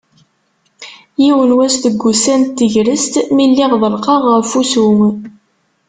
[1.23, 4.89] Yiwen n wass deg wussan n tegrest mi lliɣ ḍelqeɣ ɣef wussu.